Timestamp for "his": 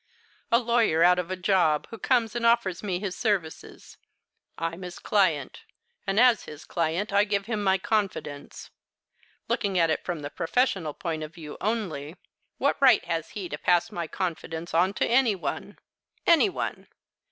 2.99-3.15, 4.81-4.97, 6.45-6.65